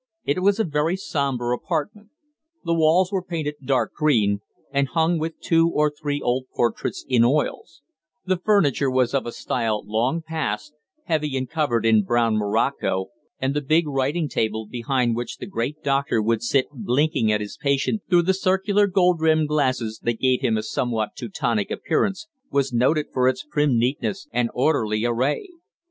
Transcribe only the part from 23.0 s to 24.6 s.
for its prim neatness and